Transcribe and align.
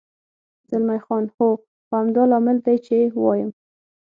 زلمی 0.69 0.99
خان: 1.05 1.23
هو، 1.35 1.47
خو 1.85 1.91
همدا 2.01 2.23
لامل 2.31 2.57
دی، 2.65 2.75
چې 2.85 2.97
وایم. 3.23 3.49